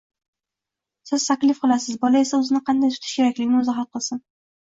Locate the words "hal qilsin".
3.81-4.23